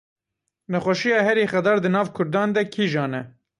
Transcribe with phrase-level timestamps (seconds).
[0.71, 3.21] Nexweşiya herî xedar di nav kurdan de kîjan e?